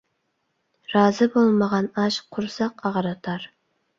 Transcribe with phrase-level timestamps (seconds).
[0.93, 3.49] رازى بولمىغان ئاش قۇرساق ئاغرىتار.